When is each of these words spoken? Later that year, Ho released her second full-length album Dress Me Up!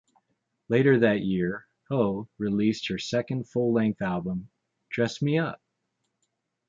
Later 0.67 0.97
that 1.01 1.21
year, 1.21 1.67
Ho 1.89 2.27
released 2.39 2.87
her 2.87 2.97
second 2.97 3.47
full-length 3.47 4.01
album 4.01 4.49
Dress 4.89 5.21
Me 5.21 5.37
Up! 5.37 5.61